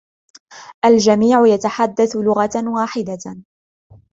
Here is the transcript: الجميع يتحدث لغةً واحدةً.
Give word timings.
الجميع 0.85 1.47
يتحدث 1.47 2.15
لغةً 2.15 2.51
واحدةً. 2.69 3.41